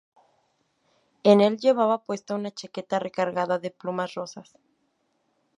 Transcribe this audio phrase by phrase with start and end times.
[1.23, 4.57] En el llevaba puesta una chaqueta recargada de plumas rosas.